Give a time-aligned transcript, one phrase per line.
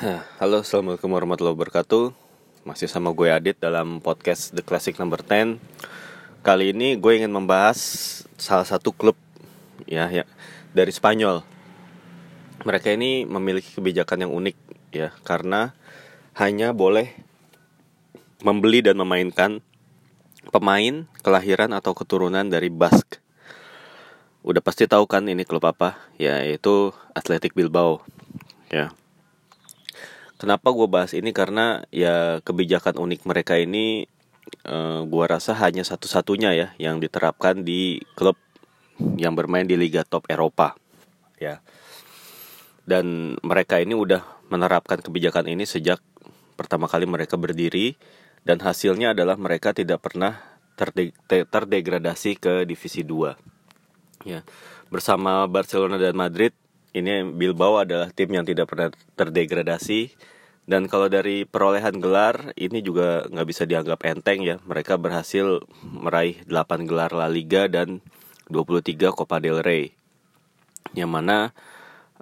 [0.00, 2.16] Halo, assalamualaikum warahmatullahi wabarakatuh.
[2.64, 5.60] Masih sama gue Adit dalam podcast The Classic Number 10.
[6.40, 7.76] Kali ini gue ingin membahas
[8.40, 9.20] salah satu klub
[9.84, 10.24] ya, ya
[10.72, 11.44] dari Spanyol.
[12.64, 14.56] Mereka ini memiliki kebijakan yang unik
[14.96, 15.76] ya, karena
[16.40, 17.12] hanya boleh
[18.40, 19.60] membeli dan memainkan
[20.48, 23.20] pemain kelahiran atau keturunan dari Basque.
[24.40, 26.00] Udah pasti tahu kan ini klub apa?
[26.16, 28.00] Ya, yaitu Athletic Bilbao.
[28.72, 28.88] Ya.
[30.42, 31.30] Kenapa gue bahas ini?
[31.30, 34.10] Karena ya kebijakan unik mereka ini
[34.66, 38.34] uh, gue rasa hanya satu-satunya ya yang diterapkan di klub
[39.22, 40.74] yang bermain di Liga Top Eropa
[41.38, 41.62] ya.
[42.82, 46.02] Dan mereka ini udah menerapkan kebijakan ini sejak
[46.58, 47.94] pertama kali mereka berdiri
[48.42, 50.42] dan hasilnya adalah mereka tidak pernah
[50.74, 54.42] terde terdegradasi ke divisi 2 ya.
[54.90, 56.50] Bersama Barcelona dan Madrid
[56.92, 60.12] ini Bilbao adalah tim yang tidak pernah terdegradasi
[60.62, 64.62] dan kalau dari perolehan gelar ini juga nggak bisa dianggap enteng ya.
[64.62, 67.98] Mereka berhasil meraih 8 gelar La Liga dan
[68.46, 69.90] 23 Copa del Rey.
[70.94, 71.36] Yang mana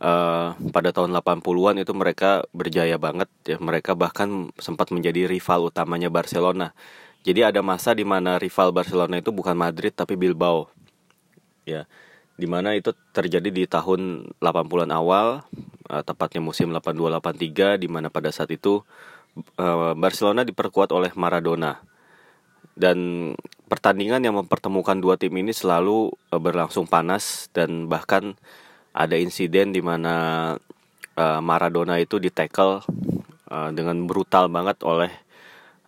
[0.00, 3.60] uh, pada tahun 80-an itu mereka berjaya banget ya.
[3.60, 6.72] Mereka bahkan sempat menjadi rival utamanya Barcelona.
[7.20, 10.72] Jadi ada masa di mana rival Barcelona itu bukan Madrid tapi Bilbao.
[11.68, 11.84] Ya
[12.40, 15.44] di mana itu terjadi di tahun 80-an awal
[15.92, 18.80] uh, tepatnya musim 82-83 di mana pada saat itu
[19.60, 21.84] uh, Barcelona diperkuat oleh Maradona.
[22.72, 23.30] Dan
[23.68, 28.38] pertandingan yang mempertemukan dua tim ini selalu uh, berlangsung panas dan bahkan
[28.96, 30.56] ada insiden di mana
[31.20, 32.80] uh, Maradona itu ditackle
[33.52, 35.12] uh, dengan brutal banget oleh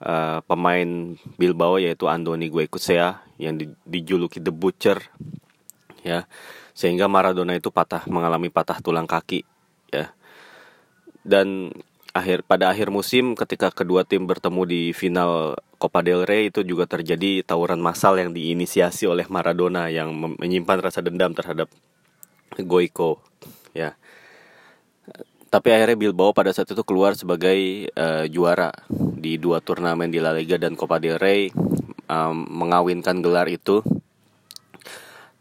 [0.02, 4.98] uh, pemain Bilbao yaitu Andoni Guecucea yang di, dijuluki The Butcher
[6.02, 6.26] ya.
[6.76, 9.46] Sehingga Maradona itu patah mengalami patah tulang kaki
[9.90, 10.10] ya.
[11.22, 11.70] Dan
[12.12, 16.86] akhir pada akhir musim ketika kedua tim bertemu di final Copa del Rey itu juga
[16.86, 21.72] terjadi tawuran massal yang diinisiasi oleh Maradona yang menyimpan rasa dendam terhadap
[22.60, 23.24] Goico
[23.72, 23.96] ya.
[25.52, 30.32] Tapi akhirnya Bilbao pada saat itu keluar sebagai uh, juara di dua turnamen di La
[30.32, 31.52] Liga dan Copa del Rey
[32.08, 33.84] um, mengawinkan gelar itu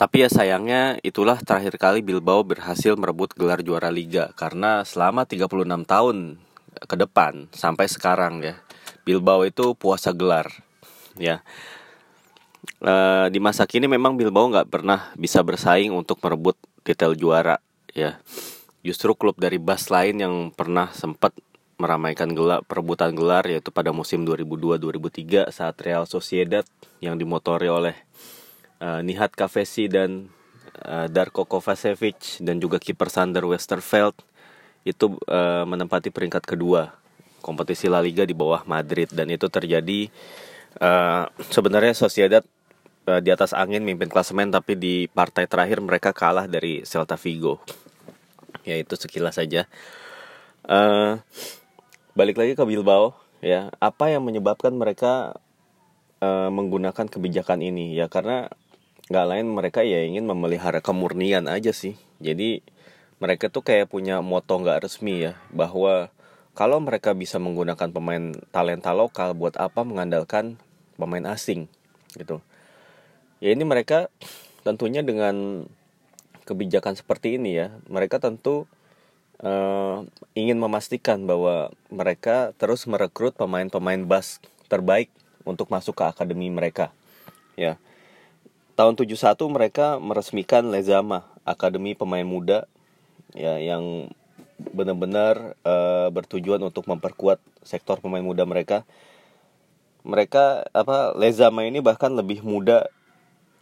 [0.01, 4.33] tapi ya sayangnya itulah terakhir kali Bilbao berhasil merebut gelar juara liga.
[4.33, 6.41] Karena selama 36 tahun
[6.89, 8.57] ke depan sampai sekarang ya
[9.05, 10.49] Bilbao itu puasa gelar
[11.21, 11.45] ya.
[12.81, 12.93] E,
[13.29, 17.61] di masa kini memang Bilbao nggak pernah bisa bersaing untuk merebut titel juara
[17.93, 18.17] ya.
[18.81, 21.37] Justru klub dari Bas lain yang pernah sempat
[21.77, 26.65] meramaikan gelar perebutan gelar yaitu pada musim 2002-2003 saat Real Sociedad
[27.05, 27.93] yang dimotori oleh
[28.81, 30.33] uh, Nihat Kavesi dan
[30.83, 34.17] uh, Darko Kovacevic dan juga kiper Sander Westerveld
[34.81, 36.97] itu uh, menempati peringkat kedua
[37.45, 39.09] kompetisi La Liga di bawah Madrid.
[39.13, 40.09] Dan itu terjadi
[40.81, 42.45] uh, sebenarnya Sociedad
[43.05, 47.61] uh, di atas angin mimpin klasemen tapi di partai terakhir mereka kalah dari Celta Vigo.
[48.65, 49.65] Ya itu sekilas saja.
[50.65, 51.17] Uh,
[52.13, 53.73] balik lagi ke Bilbao ya.
[53.81, 55.37] Apa yang menyebabkan mereka
[56.21, 57.97] uh, menggunakan kebijakan ini?
[57.97, 58.53] Ya karena
[59.11, 61.99] nggak lain mereka ya ingin memelihara kemurnian aja sih.
[62.23, 62.63] Jadi
[63.19, 66.07] mereka tuh kayak punya moto nggak resmi ya bahwa
[66.55, 70.55] kalau mereka bisa menggunakan pemain talenta lokal buat apa mengandalkan
[70.95, 71.67] pemain asing
[72.15, 72.39] gitu.
[73.43, 74.07] Ya ini mereka
[74.63, 75.67] tentunya dengan
[76.47, 78.65] kebijakan seperti ini ya mereka tentu
[79.43, 85.11] uh, ingin memastikan bahwa mereka terus merekrut pemain-pemain bas terbaik
[85.43, 86.93] untuk masuk ke akademi mereka
[87.59, 87.77] ya
[88.81, 92.65] tahun 71 mereka meresmikan Lezama, Akademi Pemain Muda
[93.37, 94.09] ya yang
[94.57, 98.81] benar-benar uh, bertujuan untuk memperkuat sektor pemain muda mereka.
[100.01, 102.89] Mereka apa Lezama ini bahkan lebih muda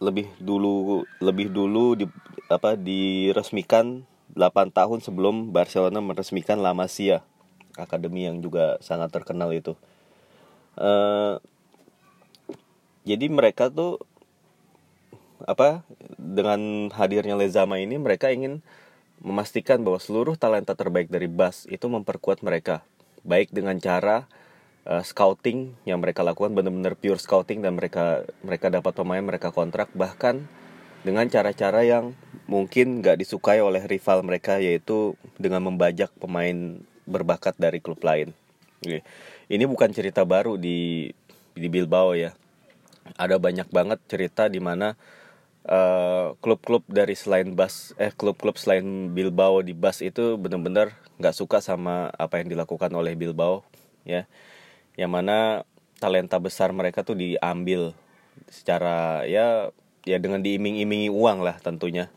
[0.00, 2.08] lebih dulu lebih dulu di
[2.48, 7.20] apa diresmikan 8 tahun sebelum Barcelona meresmikan La Masia,
[7.76, 9.76] akademi yang juga sangat terkenal itu.
[10.80, 11.36] Uh,
[13.04, 14.00] jadi mereka tuh
[15.46, 15.84] apa
[16.18, 18.64] dengan hadirnya Lezama ini mereka ingin
[19.20, 22.80] memastikan bahwa seluruh talenta terbaik dari Bas itu memperkuat mereka
[23.20, 24.24] baik dengan cara
[24.88, 29.92] uh, scouting yang mereka lakukan benar-benar pure scouting dan mereka mereka dapat pemain mereka kontrak
[29.92, 30.48] bahkan
[31.00, 32.12] dengan cara-cara yang
[32.44, 36.76] mungkin gak disukai oleh rival mereka yaitu dengan membajak pemain
[37.08, 38.36] berbakat dari klub lain.
[39.48, 41.08] Ini bukan cerita baru di
[41.56, 42.36] di Bilbao ya.
[43.16, 44.94] Ada banyak banget cerita di mana
[45.66, 51.60] eh, klub-klub dari selain Bas eh klub-klub selain Bilbao di Bas itu benar-benar nggak suka
[51.60, 53.66] sama apa yang dilakukan oleh Bilbao
[54.06, 54.24] ya.
[54.96, 55.38] Yang mana
[56.00, 57.92] talenta besar mereka tuh diambil
[58.48, 59.68] secara ya
[60.08, 62.08] ya dengan diiming-imingi uang lah tentunya.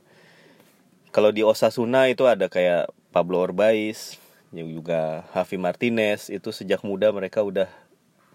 [1.14, 4.18] Kalau di Osasuna itu ada kayak Pablo Orbaiz
[4.54, 7.66] juga Javi Martinez itu sejak muda mereka udah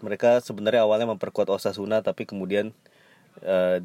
[0.03, 2.75] mereka sebenarnya awalnya memperkuat Osasuna tapi kemudian
[3.43, 3.79] uh,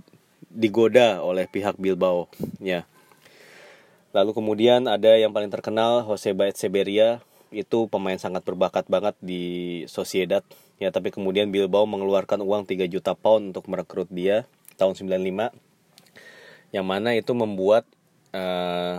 [0.51, 2.29] digoda oleh pihak Bilbao
[2.61, 2.89] ya
[4.15, 7.25] lalu kemudian ada yang paling terkenal Jose Seberia
[7.55, 10.43] itu pemain sangat berbakat banget di Sociedad.
[10.83, 14.43] Ya tapi kemudian Bilbao mengeluarkan uang 3 juta pound untuk merekrut dia
[14.75, 15.55] tahun 95
[16.75, 17.87] yang mana itu membuat
[18.35, 18.99] uh,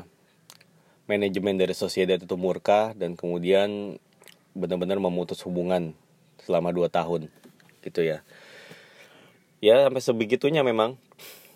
[1.05, 3.99] manajemen dari Sociedad itu murka dan kemudian
[4.55, 5.91] benar-benar memutus hubungan
[6.39, 7.27] selama 2 tahun.
[7.83, 8.23] Gitu ya.
[9.59, 10.95] Ya sampai sebegitunya memang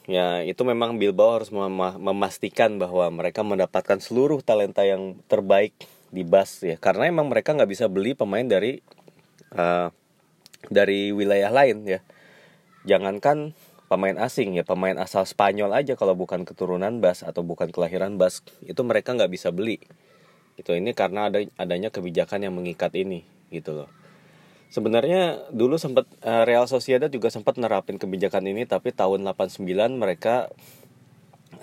[0.10, 1.70] ya itu memang Bilbao harus mem
[2.02, 5.78] memastikan bahwa mereka mendapatkan seluruh talenta yang terbaik
[6.10, 6.82] di Bas ya.
[6.82, 8.82] Karena emang mereka nggak bisa beli pemain dari
[9.54, 9.94] uh,
[10.74, 12.02] dari wilayah lain ya.
[12.90, 13.54] Jangankan
[13.86, 14.66] pemain asing ya.
[14.66, 19.30] Pemain asal Spanyol aja kalau bukan keturunan Bas atau bukan kelahiran Bas itu mereka nggak
[19.30, 19.78] bisa beli.
[20.58, 23.24] Itu ini karena ada adanya kebijakan yang mengikat ini
[23.54, 23.90] gitu loh
[24.70, 29.66] sebenarnya dulu sempat uh, Real Sociedad juga sempat nerapin kebijakan ini tapi tahun 89
[29.98, 30.50] mereka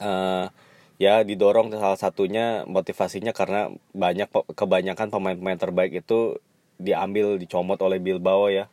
[0.03, 0.50] uh,
[0.97, 6.41] ya didorong salah satunya motivasinya karena banyak kebanyakan pemain-pemain terbaik itu
[6.76, 8.69] diambil dicomot oleh Bilbao ya.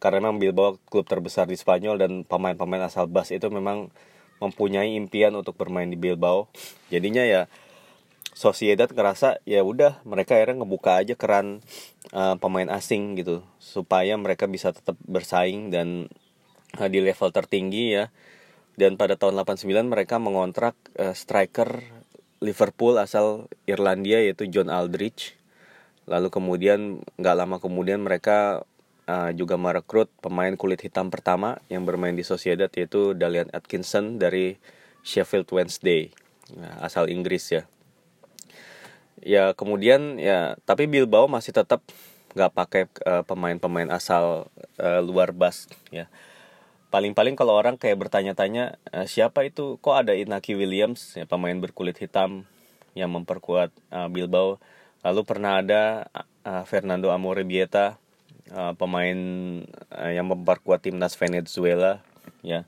[0.00, 3.88] Karena memang Bilbao klub terbesar di Spanyol dan pemain-pemain asal Bas itu memang
[4.42, 6.52] mempunyai impian untuk bermain di Bilbao.
[6.92, 7.48] Jadinya ya
[8.34, 11.62] Sociedad ngerasa ya udah mereka akhirnya ngebuka aja keran
[12.10, 13.46] uh, pemain asing gitu.
[13.62, 16.10] Supaya mereka bisa tetap bersaing dan
[16.82, 18.10] uh, di level tertinggi ya.
[18.74, 21.86] Dan pada tahun 89 mereka mengontrak uh, striker
[22.42, 25.38] Liverpool asal Irlandia yaitu John Aldrich.
[26.10, 28.66] Lalu kemudian nggak lama kemudian mereka
[29.06, 34.58] uh, juga merekrut pemain kulit hitam pertama yang bermain di Sociedad yaitu Dalian Atkinson dari
[35.06, 36.10] Sheffield Wednesday.
[36.58, 37.64] Nah, asal Inggris ya
[39.24, 41.80] ya kemudian ya tapi Bilbao masih tetap
[42.36, 46.12] nggak pakai uh, pemain-pemain asal uh, luar bas ya.
[46.92, 49.80] Paling-paling kalau orang kayak bertanya-tanya uh, siapa itu?
[49.82, 52.46] Kok ada Inaki Williams ya pemain berkulit hitam
[52.94, 54.58] yang memperkuat uh, Bilbao.
[55.02, 56.10] Lalu pernah ada
[56.44, 57.98] uh, Fernando Amorebieta
[58.50, 59.18] uh, pemain
[59.94, 62.02] uh, yang memperkuat timnas Venezuela
[62.42, 62.66] ya.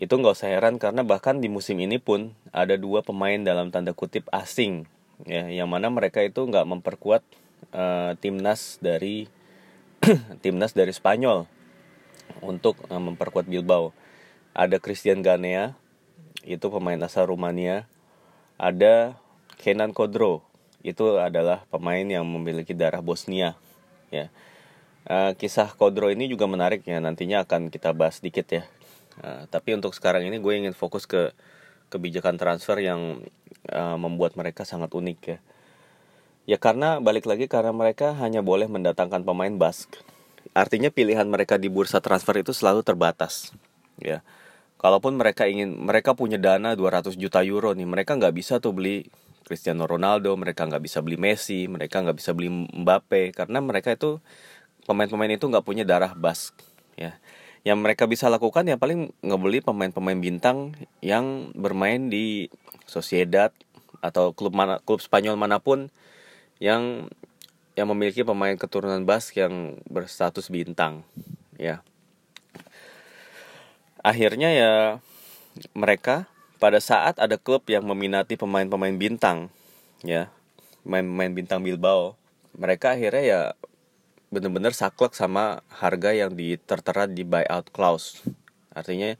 [0.00, 3.92] Itu nggak usah heran karena bahkan di musim ini pun ada dua pemain dalam tanda
[3.92, 4.88] kutip asing
[5.28, 7.22] ya yang mana mereka itu nggak memperkuat
[7.72, 9.28] uh, timnas dari
[10.44, 11.44] timnas dari Spanyol
[12.40, 13.92] untuk uh, memperkuat Bilbao.
[14.56, 15.76] Ada Christian Ganea
[16.46, 17.86] itu pemain asal Rumania.
[18.60, 19.16] Ada
[19.60, 20.44] Kenan Kodro
[20.80, 23.56] itu adalah pemain yang memiliki darah Bosnia
[24.08, 24.32] ya.
[25.08, 27.00] Uh, kisah Kodro ini juga menarik ya.
[27.00, 28.64] Nantinya akan kita bahas sedikit ya.
[29.20, 31.32] Uh, tapi untuk sekarang ini gue ingin fokus ke
[31.90, 33.26] kebijakan transfer yang
[33.68, 35.38] uh, membuat mereka sangat unik ya.
[36.48, 39.90] Ya karena balik lagi karena mereka hanya boleh mendatangkan pemain Bask.
[40.56, 43.52] Artinya pilihan mereka di bursa transfer itu selalu terbatas.
[44.00, 44.24] Ya.
[44.80, 49.12] Kalaupun mereka ingin mereka punya dana 200 juta euro nih, mereka nggak bisa tuh beli
[49.44, 54.16] Cristiano Ronaldo, mereka nggak bisa beli Messi, mereka nggak bisa beli Mbappe karena mereka itu
[54.88, 56.56] pemain-pemain itu nggak punya darah Bask
[56.98, 57.16] ya
[57.60, 60.72] yang mereka bisa lakukan ya paling ngebeli pemain-pemain bintang
[61.04, 62.48] yang bermain di
[62.88, 63.52] Sociedad
[64.00, 65.92] atau klub mana klub Spanyol mana pun
[66.56, 67.12] yang
[67.76, 71.04] yang memiliki pemain keturunan Bask yang berstatus bintang
[71.60, 71.84] ya.
[74.00, 74.72] Akhirnya ya
[75.76, 76.24] mereka
[76.56, 79.52] pada saat ada klub yang meminati pemain-pemain bintang
[80.00, 80.32] ya
[80.84, 82.16] pemain-pemain bintang Bilbao
[82.56, 83.40] mereka akhirnya ya
[84.30, 88.22] bener-bener saklek sama harga yang ditertera di buyout clause.
[88.70, 89.18] Artinya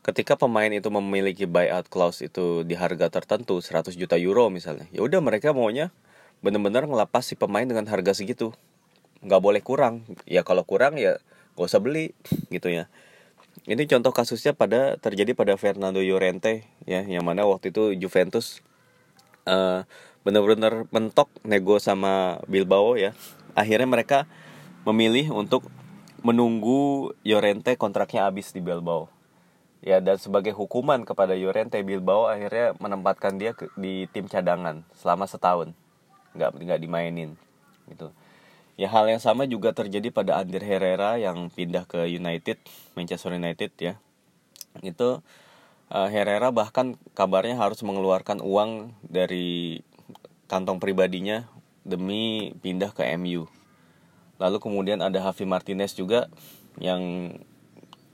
[0.00, 5.04] ketika pemain itu memiliki buyout clause itu di harga tertentu 100 juta euro misalnya, ya
[5.04, 5.92] udah mereka maunya
[6.40, 8.56] bener-bener ngelapas si pemain dengan harga segitu.
[9.20, 10.08] Nggak boleh kurang.
[10.24, 11.20] Ya kalau kurang ya
[11.52, 12.16] gak usah beli
[12.48, 12.88] gitu ya.
[13.68, 18.64] Ini contoh kasusnya pada terjadi pada Fernando Llorente ya, yang mana waktu itu Juventus
[19.44, 19.84] uh,
[20.24, 23.12] bener-bener mentok nego sama Bilbao ya
[23.54, 24.18] akhirnya mereka
[24.84, 25.68] memilih untuk
[26.20, 29.08] menunggu Llorente kontraknya habis di Bilbao.
[29.80, 35.24] Ya dan sebagai hukuman kepada Llorente Bilbao akhirnya menempatkan dia ke, di tim cadangan selama
[35.24, 35.72] setahun,
[36.36, 37.40] nggak nggak dimainin,
[37.88, 38.12] gitu.
[38.76, 42.60] Ya hal yang sama juga terjadi pada Ander Herrera yang pindah ke United
[42.92, 43.96] Manchester United ya.
[44.84, 45.24] Itu
[45.92, 49.80] uh, Herrera bahkan kabarnya harus mengeluarkan uang dari
[50.48, 51.48] kantong pribadinya
[51.90, 53.50] demi pindah ke MU.
[54.38, 56.30] Lalu kemudian ada Javi Martinez juga
[56.78, 57.34] yang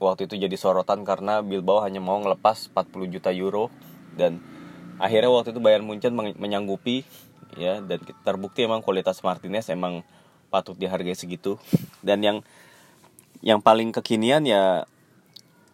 [0.01, 3.69] waktu itu jadi sorotan karena Bilbao hanya mau ngelepas 40 juta euro
[4.17, 4.41] dan
[4.97, 7.05] akhirnya waktu itu Bayern Munchen menyanggupi
[7.57, 10.05] ya dan terbukti emang kualitas Martinez emang
[10.53, 11.57] patut dihargai segitu
[12.05, 12.37] dan yang
[13.41, 14.85] yang paling kekinian ya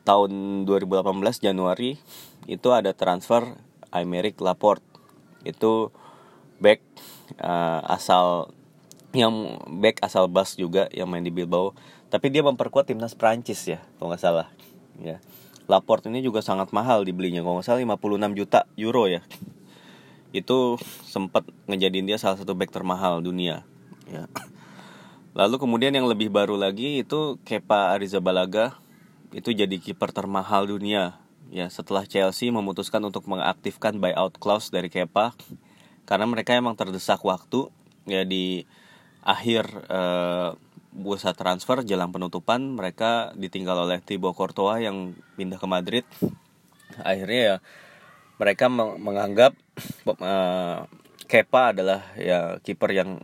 [0.04, 1.04] tahun 2018
[1.40, 1.96] Januari
[2.48, 3.56] itu ada transfer
[3.92, 4.84] Aymeric Laporte
[5.48, 5.92] itu
[6.64, 6.80] back
[7.44, 8.56] uh, asal
[9.14, 11.76] yang back asal Bas juga yang main di Bilbao.
[12.08, 14.48] Tapi dia memperkuat timnas Prancis ya kalau nggak salah.
[15.04, 15.20] Ya.
[15.68, 19.22] Laporte ini juga sangat mahal dibelinya kalau nggak salah 56 juta euro ya.
[20.34, 23.68] Itu sempat ngejadiin dia salah satu back termahal dunia
[24.10, 24.26] ya.
[25.34, 28.78] Lalu kemudian yang lebih baru lagi itu Kepa Arrizabalaga
[29.34, 31.18] itu jadi kiper termahal dunia.
[31.54, 35.34] Ya setelah Chelsea memutuskan untuk mengaktifkan buyout clause dari Kepa
[36.04, 37.72] karena mereka emang terdesak waktu
[38.04, 38.68] ya di
[39.24, 40.56] akhir uh,
[40.94, 46.06] bursa transfer jelang penutupan mereka ditinggal oleh Thibaut Courtois yang pindah ke Madrid.
[47.02, 47.56] Akhirnya ya
[48.38, 48.70] mereka
[49.00, 49.58] menganggap
[50.22, 50.86] uh,
[51.24, 53.18] Kepa adalah ya kiper yang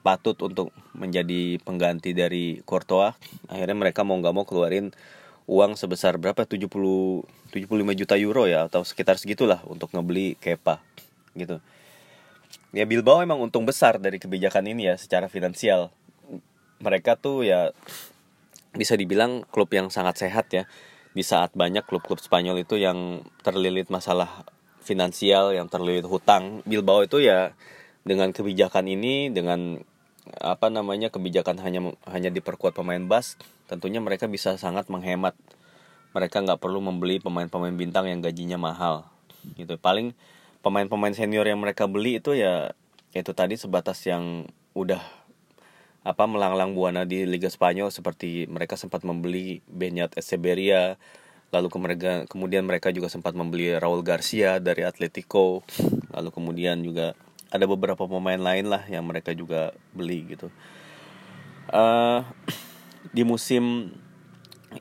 [0.00, 3.12] patut untuk menjadi pengganti dari Courtois.
[3.52, 4.94] Akhirnya mereka mau nggak mau keluarin
[5.44, 6.46] uang sebesar berapa?
[6.46, 6.70] 70
[7.50, 10.78] 75 juta euro ya atau sekitar segitulah untuk ngebeli Kepa
[11.34, 11.58] gitu
[12.70, 15.90] ya Bilbao emang untung besar dari kebijakan ini ya secara finansial.
[16.80, 17.74] Mereka tuh ya
[18.72, 20.64] bisa dibilang klub yang sangat sehat ya.
[21.10, 24.46] Di saat banyak klub-klub Spanyol itu yang terlilit masalah
[24.80, 26.62] finansial yang terlilit hutang.
[26.64, 27.52] Bilbao itu ya
[28.06, 29.82] dengan kebijakan ini dengan
[30.38, 33.34] apa namanya kebijakan hanya hanya diperkuat pemain bas
[33.66, 35.34] tentunya mereka bisa sangat menghemat.
[36.10, 39.06] Mereka nggak perlu membeli pemain-pemain bintang yang gajinya mahal
[39.54, 39.78] gitu.
[39.78, 40.14] Paling
[40.60, 42.72] pemain-pemain senior yang mereka beli itu ya
[43.16, 45.02] itu tadi sebatas yang udah
[46.00, 50.96] apa melanglang buana di Liga Spanyol seperti mereka sempat membeli Benyat Echeverria
[51.50, 51.66] lalu
[52.30, 55.66] kemudian mereka juga sempat membeli Raul Garcia dari Atletico
[56.14, 57.18] lalu kemudian juga
[57.50, 60.48] ada beberapa pemain lain lah yang mereka juga beli gitu.
[61.70, 62.22] Uh,
[63.10, 63.94] di musim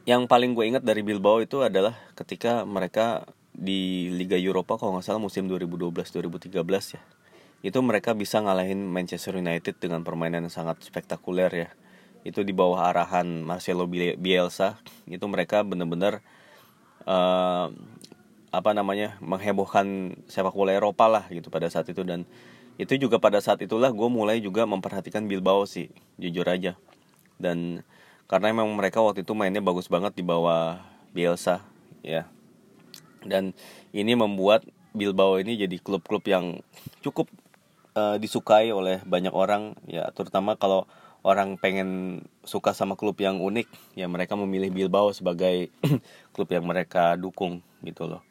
[0.05, 3.25] yang paling gue ingat dari Bilbao itu adalah ketika mereka
[3.59, 6.63] di Liga Eropa kalau nggak salah musim 2012-2013
[6.95, 7.01] ya.
[7.59, 11.69] Itu mereka bisa ngalahin Manchester United dengan permainan yang sangat spektakuler ya.
[12.23, 14.79] Itu di bawah arahan Marcelo Bielsa
[15.11, 16.23] itu mereka benar-benar
[17.03, 17.67] uh,
[18.49, 22.07] apa namanya menghebohkan sepak bola Eropa lah gitu pada saat itu.
[22.07, 22.23] Dan
[22.79, 26.79] itu juga pada saat itulah gue mulai juga memperhatikan Bilbao sih jujur aja.
[27.35, 27.83] Dan
[28.31, 30.79] karena memang mereka waktu itu mainnya bagus banget di bawah
[31.11, 31.59] Bielsa
[31.99, 32.31] ya
[33.25, 33.55] dan
[33.91, 36.65] ini membuat Bilbao ini jadi klub-klub yang
[37.05, 37.29] cukup
[37.93, 40.09] uh, disukai oleh banyak orang ya.
[40.13, 40.89] Terutama kalau
[41.21, 43.67] orang pengen suka sama klub yang unik
[43.99, 45.69] ya mereka memilih Bilbao sebagai
[46.33, 48.23] klub yang mereka dukung gitu loh.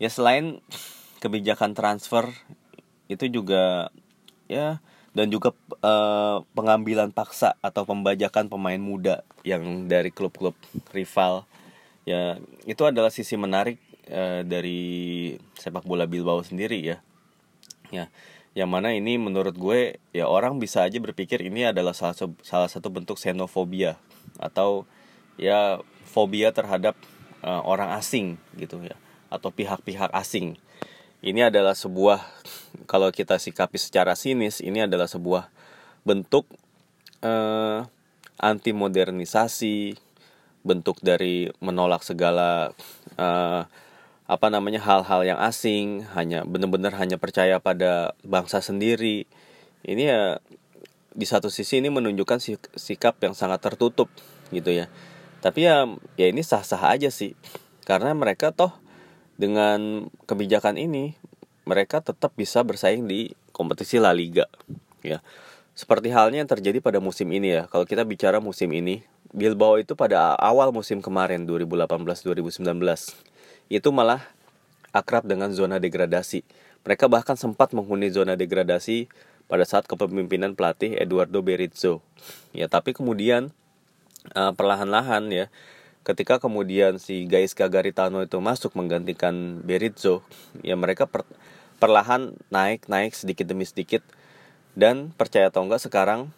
[0.00, 0.64] Ya selain
[1.20, 2.32] kebijakan transfer
[3.12, 3.92] itu juga
[4.48, 4.80] ya
[5.10, 5.52] dan juga
[5.82, 10.54] uh, pengambilan paksa atau pembajakan pemain muda yang dari klub-klub
[10.94, 11.44] rival
[12.06, 13.76] ya itu adalah sisi menarik
[14.10, 16.98] uh, dari sepak bola Bilbao sendiri ya.
[17.90, 18.10] Ya
[18.50, 22.90] yang mana ini menurut gue ya orang bisa aja berpikir ini adalah salah, salah satu
[22.90, 23.94] bentuk xenofobia
[24.42, 24.90] atau
[25.38, 26.98] ya fobia terhadap
[27.46, 28.98] uh, orang asing gitu ya
[29.30, 30.58] atau pihak-pihak asing.
[31.22, 32.18] Ini adalah sebuah
[32.90, 35.46] kalau kita sikapi secara sinis ini adalah sebuah
[36.02, 36.50] bentuk
[37.22, 37.86] uh,
[38.40, 39.94] anti modernisasi
[40.66, 42.74] bentuk dari menolak segala
[43.14, 43.62] uh,
[44.30, 49.26] apa namanya hal-hal yang asing hanya benar-benar hanya percaya pada bangsa sendiri.
[49.82, 50.22] Ini ya
[51.10, 52.38] di satu sisi ini menunjukkan
[52.78, 54.06] sikap yang sangat tertutup
[54.54, 54.86] gitu ya.
[55.42, 55.82] Tapi ya
[56.14, 57.34] ya ini sah-sah aja sih.
[57.82, 58.70] Karena mereka toh
[59.34, 61.18] dengan kebijakan ini
[61.66, 64.46] mereka tetap bisa bersaing di kompetisi La Liga
[65.02, 65.18] ya.
[65.74, 67.62] Seperti halnya yang terjadi pada musim ini ya.
[67.66, 69.02] Kalau kita bicara musim ini
[69.34, 73.26] Bilbao itu pada awal musim kemarin 2018-2019
[73.70, 74.26] itu malah
[74.90, 76.42] akrab dengan zona degradasi.
[76.82, 79.06] Mereka bahkan sempat menghuni zona degradasi
[79.46, 82.02] pada saat kepemimpinan pelatih Eduardo Berizzo.
[82.50, 83.54] Ya, tapi kemudian
[84.34, 85.46] uh, perlahan-lahan ya,
[86.02, 90.26] ketika kemudian si Gaisca Garitano itu masuk menggantikan Berizzo,
[90.66, 91.22] ya mereka per,
[91.78, 94.02] perlahan naik naik sedikit demi sedikit
[94.74, 96.30] dan percaya atau enggak sekarang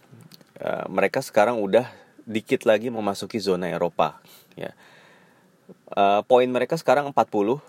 [0.60, 1.88] uh, mereka sekarang udah
[2.22, 4.22] dikit lagi memasuki zona Eropa
[4.54, 4.70] ya
[5.93, 7.61] uh, poin mereka sekarang 40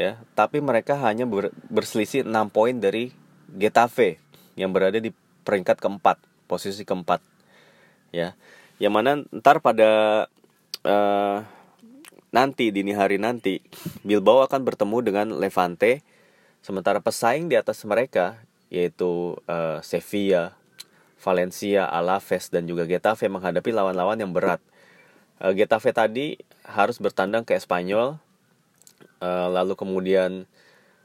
[0.00, 0.20] ya.
[0.36, 3.12] Tapi mereka hanya ber, berselisih 6 poin dari
[3.52, 4.16] Getafe
[4.56, 5.12] yang berada di
[5.44, 6.16] peringkat keempat
[6.48, 7.20] posisi keempat
[8.14, 8.32] ya.
[8.80, 10.24] Yang mana ntar pada
[10.84, 11.38] uh,
[12.32, 13.60] nanti dini hari nanti
[14.06, 16.00] Bilbao akan bertemu dengan Levante.
[16.62, 18.40] Sementara pesaing di atas mereka
[18.72, 20.56] yaitu uh, Sevilla
[21.22, 24.58] Valencia, Alaves dan juga Getafe menghadapi lawan-lawan yang berat.
[25.42, 28.22] Uh, Getafe tadi harus bertandang ke Espanyol,
[29.18, 30.46] uh, lalu kemudian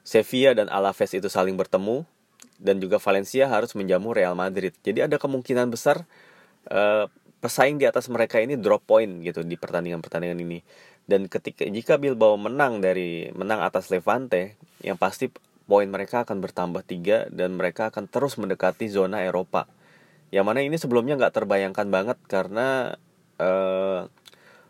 [0.06, 2.06] Sevilla dan Alaves itu saling bertemu
[2.62, 4.77] dan juga Valencia harus menjamu Real Madrid.
[4.86, 6.06] Jadi ada kemungkinan besar
[6.70, 7.10] uh,
[7.41, 10.62] pesaing di atas mereka ini drop point gitu di pertandingan-pertandingan ini.
[11.10, 14.53] Dan ketika jika Bilbao menang dari menang atas Levante,
[14.86, 15.34] yang pasti
[15.65, 19.67] poin mereka akan bertambah tiga dan mereka akan terus mendekati zona Eropa
[20.32, 23.00] yang mana ini sebelumnya nggak terbayangkan banget karena
[23.39, 24.12] uh,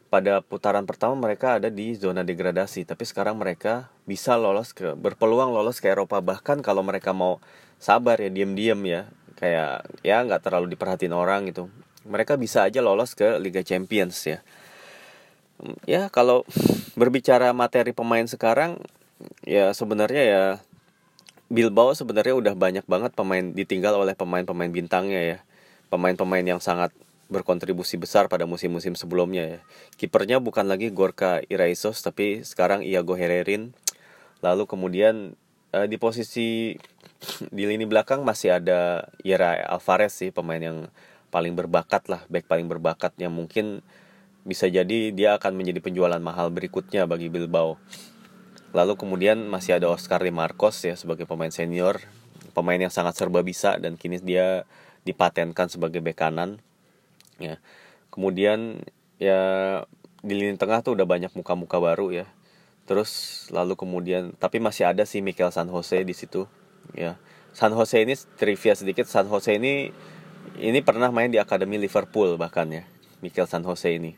[0.07, 5.51] pada putaran pertama mereka ada di zona degradasi tapi sekarang mereka bisa lolos ke berpeluang
[5.51, 6.23] lolos ke Eropa.
[6.23, 7.43] Bahkan kalau mereka mau
[7.77, 9.01] sabar ya diem-diem ya
[9.37, 11.69] kayak ya nggak terlalu diperhatiin orang gitu
[12.07, 14.39] mereka bisa aja lolos ke Liga Champions ya.
[15.83, 16.47] Ya kalau
[16.95, 18.79] berbicara materi pemain sekarang
[19.43, 20.43] ya sebenarnya ya
[21.47, 25.39] Bilbao sebenarnya udah banyak banget pemain ditinggal oleh pemain-pemain bintangnya ya.
[25.87, 26.91] Pemain-pemain yang sangat
[27.27, 29.59] berkontribusi besar pada musim-musim sebelumnya ya.
[29.99, 33.75] Kipernya bukan lagi Gorka Iraisos tapi sekarang Iago Hererin.
[34.39, 35.35] Lalu kemudian
[35.75, 36.75] uh, di posisi
[37.49, 40.87] di lini belakang masih ada Ira Alvarez sih pemain yang
[41.27, 43.83] paling berbakat lah, back paling berbakat yang mungkin
[44.47, 47.75] bisa jadi dia akan menjadi penjualan mahal berikutnya bagi Bilbao.
[48.71, 51.99] Lalu kemudian masih ada Oscar Di Marcos ya sebagai pemain senior,
[52.55, 54.63] pemain yang sangat serba bisa dan kini dia
[55.03, 56.63] dipatenkan sebagai bek kanan
[57.41, 57.61] ya.
[58.13, 58.81] Kemudian
[59.21, 59.39] ya
[60.21, 62.25] di lini tengah tuh udah banyak muka-muka baru ya.
[62.87, 66.47] Terus lalu kemudian tapi masih ada si Mikel San Jose di situ
[66.95, 67.19] ya.
[67.51, 69.91] San Jose ini trivia sedikit San Jose ini
[70.57, 72.83] ini pernah main di akademi Liverpool bahkan ya
[73.19, 74.15] Mikel San Jose ini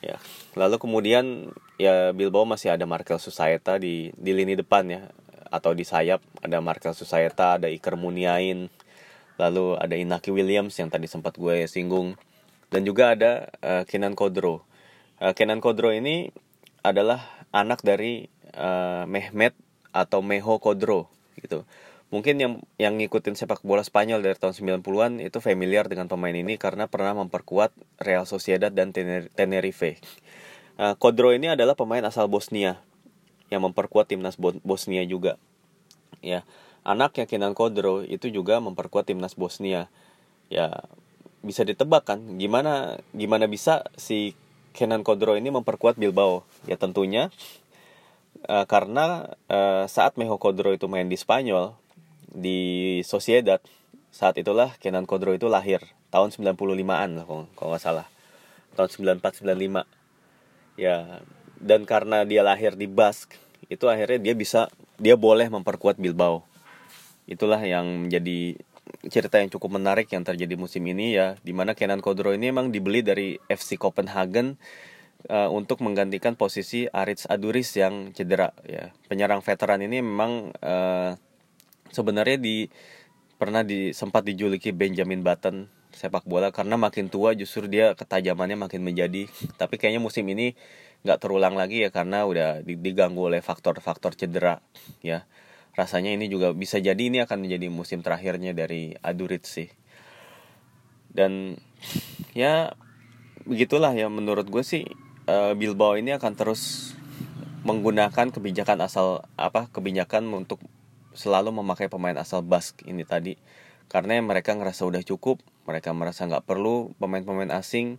[0.00, 0.16] ya.
[0.54, 5.02] Lalu kemudian ya Bilbao masih ada Markel Susaeta di di lini depan ya
[5.50, 6.22] atau di sayap.
[6.40, 8.70] Ada Markel Susaeta ada Iker Muniain
[9.40, 12.12] lalu ada Inaki Williams yang tadi sempat gue singgung
[12.70, 14.62] dan juga ada uh, Kenan Kodro
[15.20, 16.30] uh, Kenan Kodro ini
[16.80, 17.20] adalah
[17.52, 19.52] anak dari uh, Mehmet
[19.90, 21.66] atau Meho Kodro gitu
[22.10, 26.58] mungkin yang yang ngikutin sepak bola Spanyol dari tahun 90-an itu familiar dengan pemain ini
[26.58, 27.70] karena pernah memperkuat
[28.02, 30.02] Real Sociedad dan Tenerife.
[30.74, 32.82] Uh, Kodro ini adalah pemain asal Bosnia
[33.46, 35.38] yang memperkuat timnas Bosnia juga.
[36.18, 36.42] Ya
[36.82, 39.86] anaknya Kenan Kodro itu juga memperkuat timnas Bosnia
[40.50, 40.82] ya
[41.40, 42.20] bisa ditebak kan?
[42.36, 44.36] Gimana gimana bisa si
[44.76, 46.44] Kenan Kodro ini memperkuat Bilbao?
[46.68, 47.32] Ya tentunya
[48.46, 51.74] uh, karena uh, saat Meho Kodro itu main di Spanyol
[52.30, 53.58] di Sociedad
[54.10, 55.82] saat itulah Kenan Kodro itu lahir.
[56.10, 58.06] Tahun 95-an lah kalau, kalau nggak salah.
[58.74, 59.86] Tahun 94 95
[60.78, 61.20] ya
[61.60, 63.36] dan karena dia lahir di Basque
[63.68, 66.42] itu akhirnya dia bisa dia boleh memperkuat Bilbao.
[67.30, 68.58] Itulah yang menjadi
[69.08, 72.70] cerita yang cukup menarik yang terjadi musim ini ya di mana Kenan Kodro ini memang
[72.74, 74.60] dibeli dari FC Copenhagen
[75.28, 78.94] uh, untuk menggantikan posisi Aritz Aduris yang cedera ya.
[79.10, 81.14] Penyerang veteran ini memang uh,
[81.92, 82.70] sebenarnya di
[83.36, 88.80] pernah di sempat dijuluki Benjamin Button sepak bola karena makin tua justru dia ketajamannya makin
[88.80, 89.26] menjadi.
[89.60, 90.54] Tapi kayaknya musim ini
[91.00, 94.60] nggak terulang lagi ya karena udah diganggu oleh faktor-faktor cedera
[95.00, 95.24] ya
[95.78, 99.70] rasanya ini juga bisa jadi ini akan menjadi musim terakhirnya dari Adurit sih.
[101.10, 101.58] Dan
[102.36, 102.74] ya
[103.46, 104.86] begitulah ya menurut gue sih
[105.26, 106.94] uh, Bilbao ini akan terus
[107.66, 110.62] menggunakan kebijakan asal apa kebijakan untuk
[111.12, 113.34] selalu memakai pemain asal Bask ini tadi.
[113.90, 117.98] Karena mereka ngerasa udah cukup mereka merasa nggak perlu pemain-pemain asing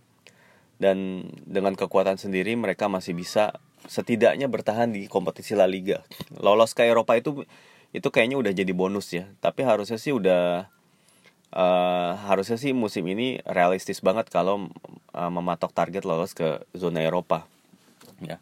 [0.76, 6.02] dan dengan kekuatan sendiri mereka masih bisa setidaknya bertahan di kompetisi La Liga.
[6.38, 7.46] Lolos ke Eropa itu
[7.92, 9.28] itu kayaknya udah jadi bonus ya.
[9.42, 10.66] Tapi harusnya sih udah
[11.52, 14.72] uh, harusnya sih musim ini realistis banget kalau
[15.12, 17.44] uh, mematok target lolos ke zona Eropa.
[18.24, 18.40] Ya.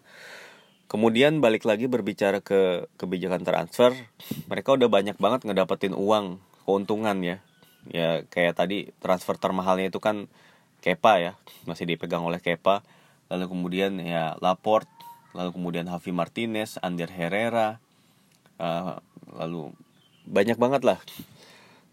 [0.90, 3.94] Kemudian balik lagi berbicara ke kebijakan transfer,
[4.50, 7.36] mereka udah banyak banget ngedapetin uang, keuntungan ya.
[7.86, 10.26] Ya kayak tadi transfer termahalnya itu kan
[10.80, 11.32] Kepa ya,
[11.68, 12.82] masih dipegang oleh Kepa.
[13.30, 14.90] Lalu kemudian ya Laporte
[15.34, 17.78] lalu kemudian Javi Martinez, Ander Herrera,
[18.58, 18.98] uh,
[19.34, 19.74] lalu
[20.26, 20.98] banyak banget lah.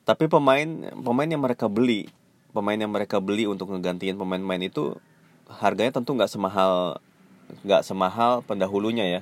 [0.08, 2.08] Tapi pemain pemain yang mereka beli,
[2.56, 4.98] pemain yang mereka beli untuk ngegantiin pemain-pemain itu
[5.48, 7.00] harganya tentu nggak semahal
[7.64, 9.22] nggak semahal pendahulunya ya.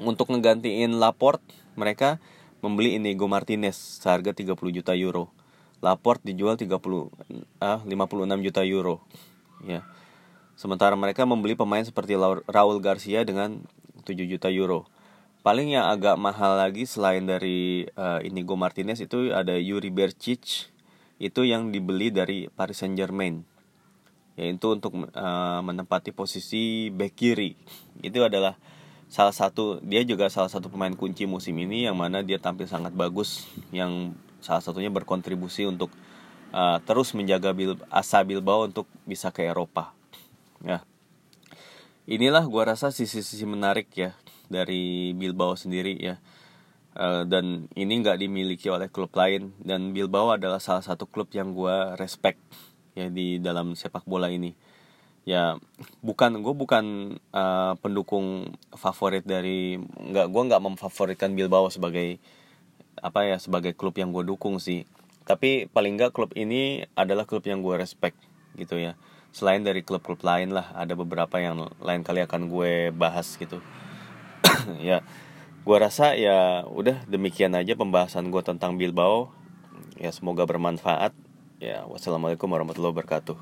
[0.00, 1.44] untuk ngegantiin Laporte
[1.76, 2.16] mereka
[2.64, 5.28] membeli Inigo Martinez seharga 30 juta euro
[5.84, 6.72] Laporte dijual 30
[7.60, 9.04] ah 56 juta euro
[9.64, 9.84] ya
[10.60, 13.64] sementara mereka membeli pemain seperti Raul Garcia dengan
[14.04, 14.84] 7 juta euro.
[15.40, 20.68] Paling yang agak mahal lagi selain dari uh, Inigo Martinez itu ada Yuri Bercic
[21.16, 23.40] itu yang dibeli dari Paris Saint Germain
[24.36, 27.56] yaitu untuk uh, menempati posisi back kiri.
[28.04, 28.60] Itu adalah
[29.08, 32.92] salah satu dia juga salah satu pemain kunci musim ini yang mana dia tampil sangat
[32.92, 34.12] bagus yang
[34.44, 35.88] salah satunya berkontribusi untuk
[36.52, 39.99] uh, terus menjaga Bil asa Bilbao untuk bisa ke Eropa
[40.64, 40.84] ya.
[42.10, 44.16] Inilah gua rasa sisi-sisi menarik ya
[44.50, 46.18] dari Bilbao sendiri ya.
[46.90, 49.54] Uh, dan ini nggak dimiliki oleh klub lain.
[49.62, 52.40] Dan Bilbao adalah salah satu klub yang gua respect
[52.98, 54.58] ya di dalam sepak bola ini.
[55.28, 55.60] Ya
[56.02, 62.18] bukan gue bukan uh, pendukung favorit dari nggak gue nggak memfavoritkan Bilbao sebagai
[62.98, 64.88] apa ya sebagai klub yang gue dukung sih.
[65.28, 68.18] Tapi paling nggak klub ini adalah klub yang gue respect
[68.58, 68.98] gitu ya
[69.30, 73.62] selain dari klub-klub lain lah ada beberapa yang lain kali akan gue bahas gitu.
[74.80, 75.02] Ya
[75.60, 79.30] gue rasa ya udah demikian aja pembahasan gue tentang Bilbao.
[80.00, 81.12] Ya semoga bermanfaat.
[81.60, 83.36] Ya, wassalamualaikum warahmatullahi wabarakatuh.